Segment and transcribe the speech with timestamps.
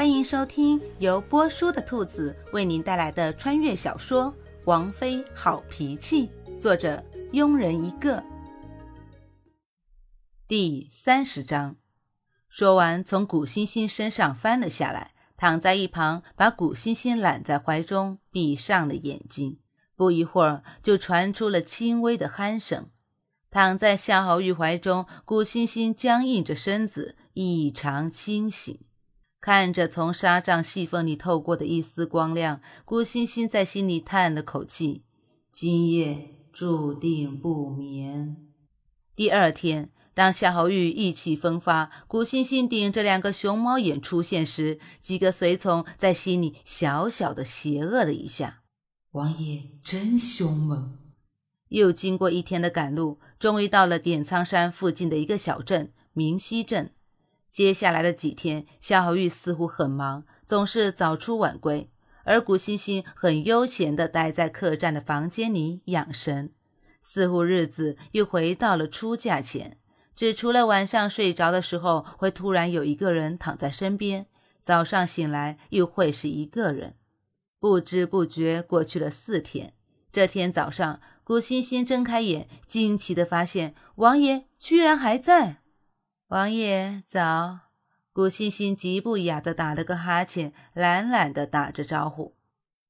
[0.00, 4.32] 欢迎收听由波叔的兔子为您带来的穿越小说
[4.64, 7.04] 《王妃好脾气》，作者
[7.34, 8.24] 庸人一个。
[10.48, 11.76] 第三十章，
[12.48, 19.58] 说完，从古欣欣身上翻了下来，躺在一旁，把古欣欣揽在怀中，闭上了眼睛。
[19.94, 22.88] 不一会儿，就传出了轻微的鼾声。
[23.50, 28.80] 躺在夏侯玉怀中，古欣欣僵硬着身子，异常清醒。
[29.40, 35.04] 看着从纱帐细缝里透过的一丝光亮，顾欣欣在心里叹了口气：
[35.50, 38.36] 今夜注定不眠。
[39.16, 48.62] 第二天，当夏侯玉意气风发，顾欣欣顶着两个熊猫眼出现时，几个随从在心里小小的邪恶了一下：
[49.12, 50.98] 王爷真凶猛。
[51.68, 56.92] 又经过一天的赶路，终于到了点苍山附近的一个小镇——明溪镇。
[57.50, 61.90] 接下来的几天，夏侯玉似乎很忙，总是早出晚归，
[62.22, 66.52] 而古欣欣很悠闲地待在客栈的房间里养神，
[67.02, 69.78] 似乎日子又回到了出嫁前，
[70.14, 74.26] 只除了晚上睡着的时候会突然有一个人躺在身边，
[74.60, 76.94] 早上醒来又会是一个人。
[77.58, 79.74] 不知不觉过去了四天，
[80.12, 85.59] 这天早上，古欣欣睁开眼，惊奇地发现王爷居然还在。
[86.30, 87.58] 王爷早，
[88.12, 92.36] 顾欣欣极不雅的打了个哈欠，懒懒的打着招呼。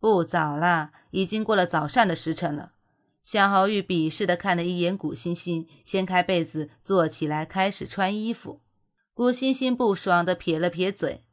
[0.00, 2.72] 不早了，已经过了早膳的时辰了。
[3.20, 8.62] 夏侯玉鄙视的看了一眼古欣欣，掀开被子坐起来开始穿衣服。
[9.12, 11.26] 古欣欣不爽的撇了撇嘴：“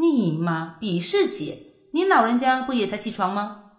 [0.00, 3.70] 你妈鄙视姐，你老人家不也才起床吗？”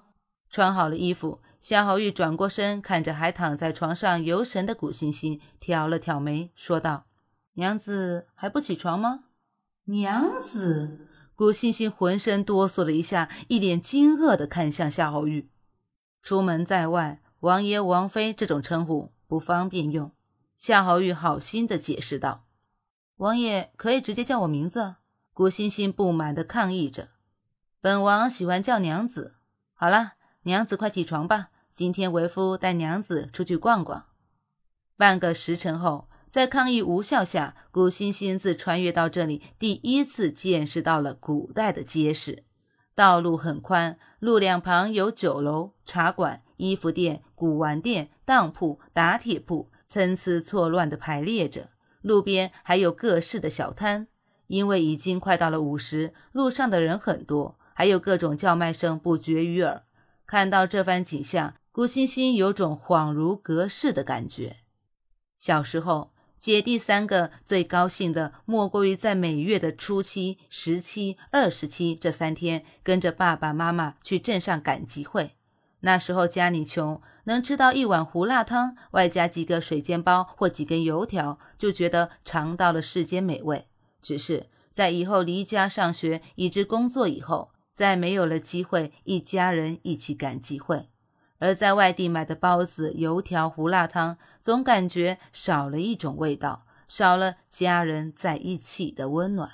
[0.50, 7.08] 穿好了衣服，夏侯玉转过身，看着还躺在床上游神的古欣欣，挑了挑眉，说道。
[7.56, 9.26] 娘子还不起床吗？
[9.86, 15.50] 娘子，顾欣欣浑身哆嗦了一下，一脸惊愕地看向夏侯玉。
[16.22, 20.12] 出门在外，王爷、王妃这种称呼不方便用。
[20.58, 22.46] 夏侯玉好心地解释道
[23.18, 24.96] ：“王爷可以直接叫我名字。”
[25.32, 27.10] 顾欣欣不满地抗议着
[27.80, 29.36] ：“本王喜欢叫娘子。”
[29.76, 34.08] 好了，娘子快起床吧，今天为夫带娘子出去逛逛。
[34.98, 36.10] 半个时辰后。
[36.36, 42.44] 在抗议无效下，古欣欣自穿越到这里，第一次见识到了古代的街市。
[42.94, 51.70] 道路很宽，路两旁有酒楼、茶馆、衣服店、古玩店、当铺、打铁铺，参差错乱地排列着。
[52.02, 54.08] 路边还有各式的小摊。
[54.48, 59.84] 因为已经快到了午时，路上的人很多，还有各种叫卖声不绝于耳。
[60.28, 64.58] 看到这番景象，古欣欣有种恍如隔世的感觉。
[65.38, 66.14] 小时候。
[66.46, 75.32] 姐弟三个最高兴的，莫过于在每月的初七、十七、二十七这三天，跟着爸爸妈妈去镇上赶集会。
[75.80, 83.66] 那时候家里穷，能吃到一碗胡辣汤，外加几个水煎包或几根油条，就觉得尝到了世间美味。
[84.00, 90.90] 只是在以后离家上学以至工作以后，再没有了机会一家人一起赶集会。
[91.46, 99.52] 而在外地买的包子、油条、胡辣汤，总感觉少了一种味道，少了家人在一起的温暖。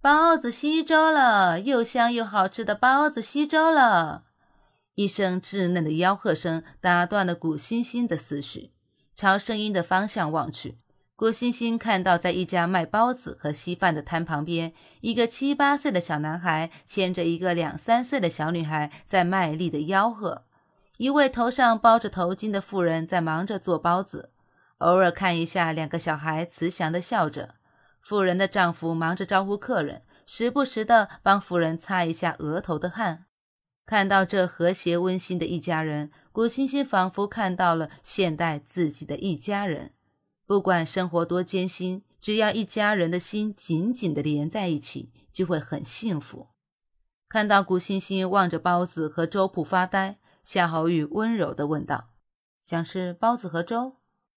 [0.00, 4.24] 包子稀粥了，又香又好吃的包子稀粥了！
[4.96, 8.72] 一声稚嫩的吆喝声打断了古欣欣的思绪。
[9.14, 10.78] 朝声音的方向望去，
[11.14, 20.46] 古欣欣看到在一家卖包子和稀饭的摊旁边，一个七八岁的小男孩牵着一个两三岁的小女孩，在卖力的吆喝。
[20.98, 24.30] 一位头上包着头巾的妇人在忙着做包子，
[24.78, 27.56] 偶尔看一下两个小孩慈祥的笑着。
[28.00, 33.24] 妇人的丈夫忙着招呼客人，时不时的帮妇人擦一下额头的汗。
[33.84, 39.94] 看到这和谐温馨的一家人，古欣欣仿佛看到了现代自己的一家人。
[40.46, 46.50] 不管生活多艰辛，只要一家人的心紧紧的连在一起，就会很幸福。
[47.28, 50.18] 看到古欣欣望着包子和粥铺发呆。
[50.44, 52.10] 夏侯玉温柔地问道
[52.60, 53.96] ：“想吃包子和粥？”“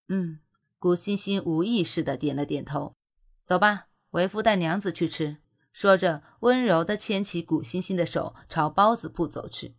[0.10, 0.40] 嗯。”
[0.80, 2.96] 古欣欣无意识地点了点头。
[3.44, 5.38] “走吧，为夫带娘子去吃。”
[5.74, 9.76] 说着，温柔地牵起古欣欣的手，朝包子铺走去。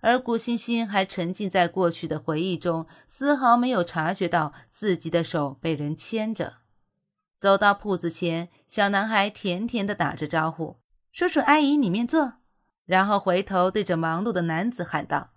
[0.00, 6.58] 而古欣欣还沉浸在过去的回忆中，丝毫没有察觉到自己的手被人牵着。
[7.38, 10.78] 走到铺子前，小男孩甜甜地打着招呼
[11.12, 12.34] ：“叔叔阿姨，里面坐。”
[12.86, 15.32] 然后回头对着忙碌的男子喊道。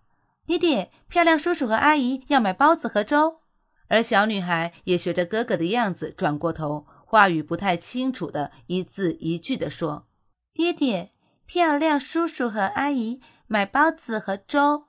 [0.50, 3.42] 爹爹，漂亮叔叔和阿姨要买包子和粥，
[3.88, 10.08] 而小女孩也学着哥哥的样子转过头，话语不太清楚的一字一句的说
[10.52, 11.12] ：“爹爹，
[11.46, 14.86] 漂亮叔叔和阿姨买包子和粥。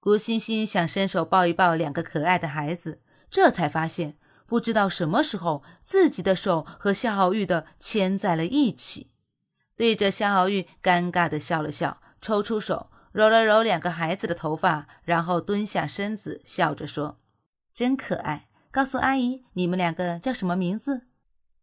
[0.00, 4.16] 顾欣欣想伸手抱一抱两个可爱的孩子，这才发现，
[4.46, 9.10] 不知道什么时候自己的手和夏豪玉的牵在了一起。
[9.76, 17.18] 对着夏豪玉尴尬的笑了笑，抽出手揉了揉两个孩子的头发，然后蹲下身子，笑着说
[17.72, 18.50] ：“真可爱。
[18.70, 21.06] 告诉阿姨，你们两个叫什么名字？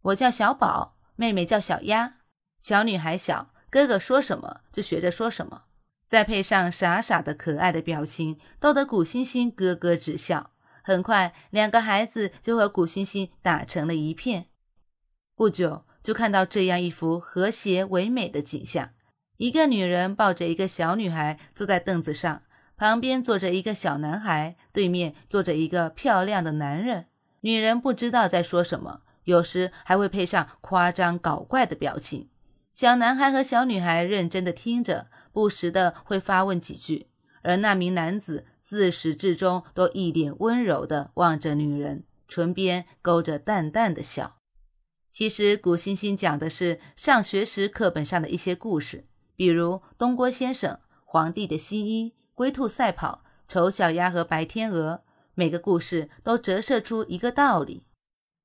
[0.01, 2.15] 我叫小宝，妹妹叫小丫。
[2.57, 5.65] 小女孩小，哥哥说什么就学着说什么。”
[6.09, 10.49] 再配上傻傻的可爱的表情，逗得古欣欣咯咯直笑。
[10.81, 14.47] 很快，两个孩子就和古欣欣打成了一片。
[15.35, 18.89] 不久，就看到这样一幅和谐唯美的景象：
[19.43, 22.43] 一个女人抱着一个小女孩坐在凳子上，
[22.77, 27.07] 旁边坐着一个小男孩，对面坐着一个漂亮的男人。
[27.41, 32.29] 女人不知道在说什么，有时还会配上夸张搞怪的表情。
[32.71, 35.07] 小男孩和小女孩认真的听着。
[35.33, 37.07] 不时的会发问几句，
[37.41, 44.37] 而那名男子自始至终都一脸温柔的望着女人，唇边勾着淡淡的笑。
[45.11, 49.05] 其实古欣欣讲的是上学时课本上的一些故事，
[49.35, 55.03] 比如东郭先生、皇帝的新衣、龟兔赛跑、丑小鸭和白天鹅，
[55.33, 57.85] 每个故事都折射出一个道理。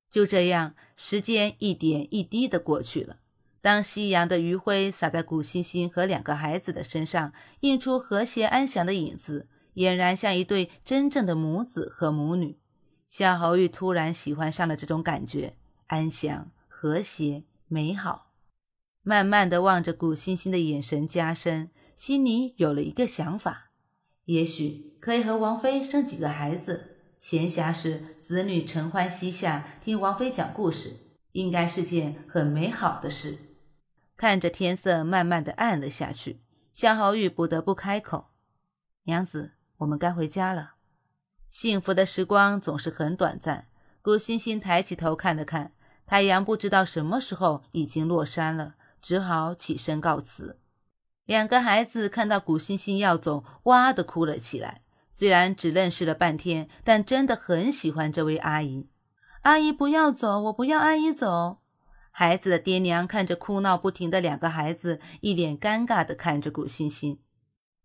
[0.09, 3.17] 就这样，时间一点一滴的过去了。
[3.61, 12.57] 当夕阳的余晖洒在古欣欣和两个孩子的身上，映出和谐安详的影子，俨然像一对真正的母子和母女。
[13.07, 15.57] 夏侯玉突然喜欢上了这种感觉，
[15.87, 18.28] 安详、和谐、美好。
[19.01, 23.71] 慢慢的望着古欣欣的眼神加深，心里有了一个想法：
[24.25, 30.97] 也许可以和王妃生几个孩子，闲暇时子女承欢膝下，听王妃讲故事，
[31.31, 33.37] 应该是件很美好的事。
[34.15, 36.41] 看着天色慢慢的暗了下去，
[36.73, 38.27] 夏侯玉不得不开口
[39.05, 40.73] ：“娘子，我们该回家了。
[41.47, 43.67] 幸福的时光总是很短暂。”
[44.01, 45.73] 顾欣欣抬起头看了看，
[46.05, 50.59] 太阳不知道什么时候已经落山了，只好起身告辞。
[51.25, 54.81] 两个孩子看到古欣欣要走，哇的哭了起来。
[55.09, 58.87] 虽然只认识了半天，但真的很喜欢这位阿姨。
[59.41, 61.59] 阿姨不要走，我不要阿姨走。
[62.11, 67.21] 孩子的爹娘看着哭闹不停的两个孩子，一脸尴尬的看着古欣欣。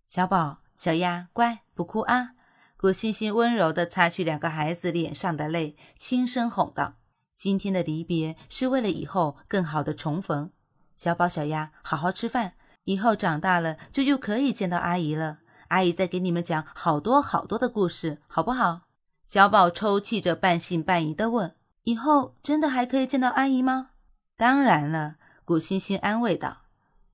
[0.06, 2.30] 小宝、小丫，乖，不哭啊！
[2.76, 6.96] 古欣欣温柔的擦去两个孩子脸上的泪，轻声哄道
[7.34, 10.50] ：“今天的离别是为了以后更好的重逢。
[10.96, 12.54] 小宝、小鸭，好好吃饭，
[12.84, 15.38] 以后长大了就又可以见到阿姨了。
[15.68, 18.82] 阿姨再给你们讲好多好多的故事，好不好？”
[19.24, 23.90] 小宝抽泣着，半信半疑的问：“以后真的还可以见到阿姨吗？”
[24.36, 26.62] 当然了，古欣欣安慰道：“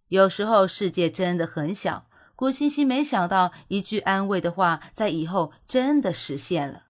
[0.09, 6.85] 有时候世界真的很小。”古欣欣没想到一句安慰的话，在以后真的实现了。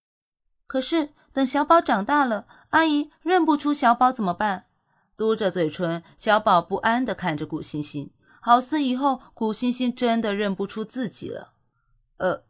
[0.68, 4.66] 可是等小宝长大了，阿姨认不出小宝怎么办？
[5.20, 11.52] 嘟着嘴唇，小宝不安地看着古欣欣，好似以后古欣欣真的认不出自己了。
[12.16, 12.44] 呃，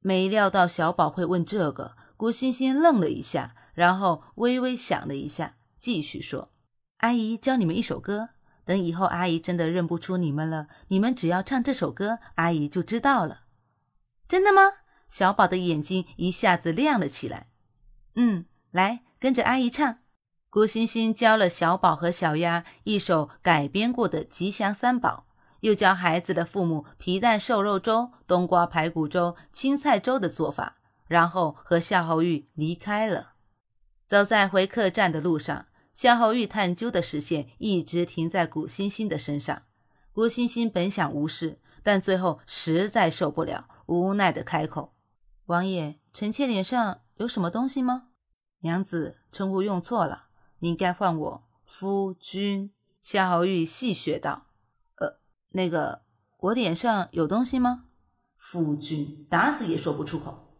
[0.00, 6.50] 没料到小宝会问这个，古欣欣愣了一下，然后微微想了一下，继续说。
[7.00, 8.30] 阿姨教你们一首歌，
[8.64, 13.42] 等以后阿姨真的认不出你们了，你们只要唱这首歌，阿姨就知道了。
[14.26, 14.62] 真的吗？
[15.06, 17.50] 小宝的眼睛一下子亮了起来。
[18.14, 19.98] 嗯，来跟着阿姨唱。
[20.58, 25.26] 顾欣欣教了小宝和小丫一首改编过的《吉祥三宝》，
[25.60, 33.34] 又教孩子的父母皮蛋瘦肉粥、冬瓜排骨粥、青菜粥的做法，然后和夏侯玉离开了。
[34.04, 35.66] 走在回客栈的路上。
[35.92, 39.62] 夏侯玉探究的视线一直停在古欣欣的身上。
[40.12, 44.96] 古欣欣本想无视，但最后实在受不了，无奈的开口
[45.46, 48.08] ：“王爷，臣妾脸上有什么东西吗？”
[48.62, 50.27] 娘子称呼用错了，
[50.58, 54.46] 你应该唤我夫君。”夏侯玉戏谑道
[54.96, 55.18] ：“呃，
[55.50, 56.02] 那个，
[56.38, 57.84] 我脸上有东西吗？”
[58.36, 60.54] 夫君打死也说不出口。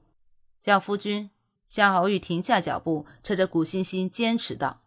[0.61, 1.31] 叫夫君。
[1.67, 4.83] 夏侯玉停下脚步，扯着古欣欣坚持道。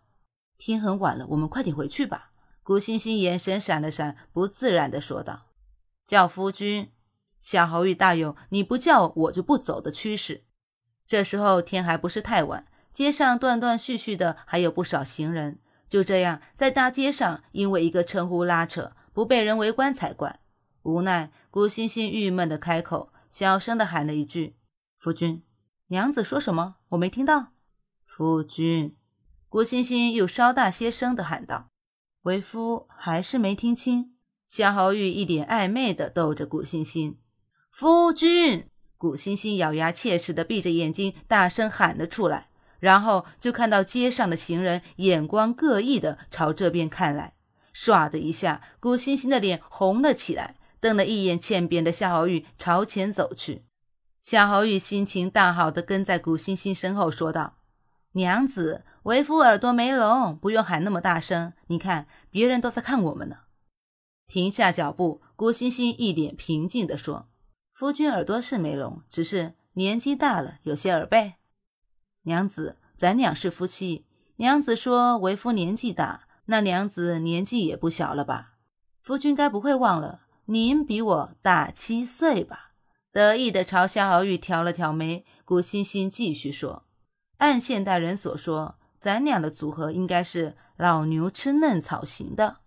[0.58, 2.32] 天很晚了，我们快点回去吧。
[2.64, 5.48] 古欣欣眼神闪了闪，不自然的说道
[6.04, 6.92] ：“叫夫君。”
[7.40, 10.46] 夏侯玉大有你不叫我就不走的趋势。
[11.06, 15.60] 这时候天还不是太晚，街上断断续续的还有不少行人。
[15.90, 20.40] 就这样在大街上，因为一个称呼拉扯，不被人围观才怪。
[20.84, 24.56] 无奈，古欣欣郁闷的开口，小声的喊了一句
[24.98, 25.44] ：“夫君。”
[25.88, 26.76] 娘子说什么？
[26.90, 27.52] 我没听到。
[28.06, 28.96] 夫君。
[29.50, 31.68] 古欣欣又稍大些声的喊道
[32.24, 34.16] ：“为夫还是没听清。”
[34.48, 37.20] 夏侯玉一脸暧昧的逗着古欣欣。
[37.70, 38.66] 夫君，
[38.98, 42.51] 古欣欣咬牙切齿的闭着眼睛，大声喊了出来。
[42.82, 47.36] 然后就看到街上的行人眼光各异的朝这边看来，
[47.74, 53.64] 唰的一下，古欣欣的脸红了起来，瞪了一眼欠扁的夏侯玉，朝前走去。
[54.20, 57.58] 夏侯玉心情大好的跟在古欣欣身后说道
[58.14, 61.54] ：“娘子，为夫耳朵没聋，不用喊那么大声。
[61.68, 63.38] 你看，别人都在看我们呢。”
[64.28, 67.30] 停下脚步，古欣欣一脸平静地说
[67.74, 71.34] ：“夫君耳朵是没聋，只是年纪大了，有些耳背。”
[72.24, 74.06] 娘子，咱俩是夫妻。
[74.38, 78.54] 娘子说为夫年纪大，那娘子年纪也不小了吧？
[79.02, 82.72] 夫君该不会忘了，您比我大七岁吧？
[83.12, 85.26] 得意的朝夏侯玉挑了挑眉。
[85.44, 86.86] 古欣欣继续说
[87.38, 92.60] ：“按现代人所说，咱俩的组合应该是老牛吃嫩草型的。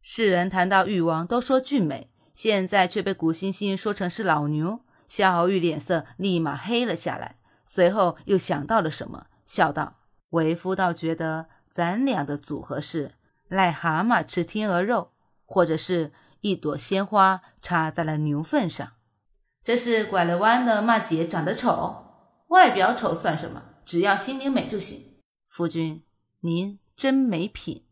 [0.00, 7.36] 世人谈到玉王都说俊美，现在却被古欣欣说成是老牛。”夏侯玉脸色立马黑了下来。
[7.64, 13.12] 随后又想到了什么，笑道：“为夫倒觉得咱俩的组合是
[13.48, 15.12] 癞蛤蟆吃天鹅肉，
[15.44, 18.92] 或者是一朵鲜花插在了牛粪上。
[19.62, 22.04] 这是拐了弯的骂姐长得丑，
[22.48, 23.62] 外表丑算什么？
[23.84, 25.22] 只要心灵美就行。
[25.48, 26.04] 夫君，
[26.40, 27.86] 您真没品。”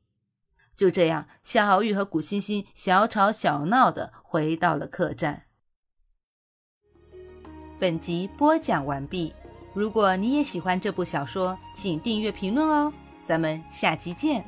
[0.74, 5.44] 就这样，夏侯玉和古欣欣小吵小闹的回到了客栈。
[7.78, 9.34] 本集播讲完毕。
[9.74, 12.92] 如果你也喜欢这部小说，请订阅、评论哦！
[13.24, 14.44] 咱们下集见。